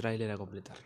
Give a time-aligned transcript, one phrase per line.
[0.00, 0.76] tráiler a completar.